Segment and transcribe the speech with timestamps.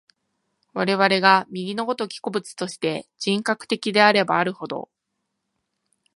[0.73, 4.89] 我々が右の如き個物として、人格的であればあるほど、